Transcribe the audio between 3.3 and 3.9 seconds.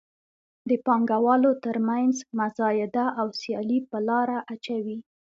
سیالي